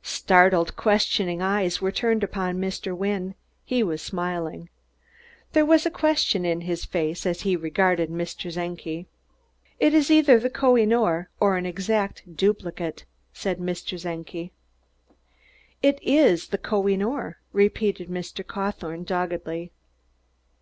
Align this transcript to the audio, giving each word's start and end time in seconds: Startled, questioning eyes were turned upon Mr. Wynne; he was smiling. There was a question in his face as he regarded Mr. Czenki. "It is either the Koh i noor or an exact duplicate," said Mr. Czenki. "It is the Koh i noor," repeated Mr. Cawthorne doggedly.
Startled, 0.00 0.74
questioning 0.74 1.42
eyes 1.42 1.82
were 1.82 1.92
turned 1.92 2.24
upon 2.24 2.56
Mr. 2.56 2.96
Wynne; 2.96 3.34
he 3.62 3.82
was 3.82 4.00
smiling. 4.00 4.70
There 5.52 5.66
was 5.66 5.84
a 5.84 5.90
question 5.90 6.46
in 6.46 6.62
his 6.62 6.86
face 6.86 7.26
as 7.26 7.42
he 7.42 7.56
regarded 7.56 8.08
Mr. 8.08 8.50
Czenki. 8.50 9.04
"It 9.78 9.92
is 9.92 10.10
either 10.10 10.38
the 10.40 10.48
Koh 10.48 10.78
i 10.78 10.86
noor 10.86 11.28
or 11.40 11.58
an 11.58 11.66
exact 11.66 12.22
duplicate," 12.38 13.04
said 13.34 13.58
Mr. 13.58 14.00
Czenki. 14.00 14.50
"It 15.82 15.98
is 16.02 16.48
the 16.48 16.56
Koh 16.56 16.88
i 16.88 16.96
noor," 16.96 17.36
repeated 17.52 18.08
Mr. 18.08 18.42
Cawthorne 18.46 19.04
doggedly. 19.04 19.72